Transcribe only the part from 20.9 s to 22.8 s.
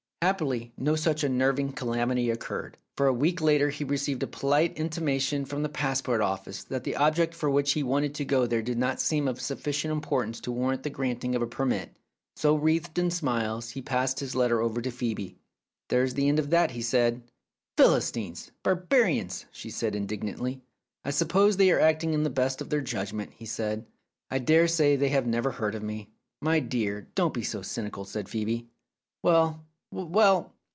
"I suppose they are acting to the best of